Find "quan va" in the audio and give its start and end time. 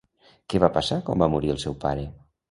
1.09-1.27